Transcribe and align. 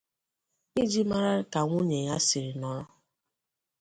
iji 0.81 1.01
mara 1.11 1.31
ka 1.51 1.59
nwunye 1.65 1.99
ya 2.07 2.15
sirri 2.27 2.53
nọrọ 2.61 2.83